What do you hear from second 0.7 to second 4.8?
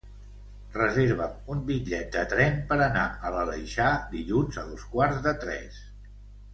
Reserva'm un bitllet de tren per anar a l'Aleixar dilluns a